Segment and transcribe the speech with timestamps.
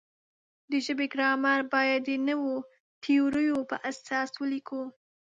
[0.71, 2.53] د ژبې ګرامر باید د نویو
[3.03, 4.81] تیوریو پر اساس ولیکو.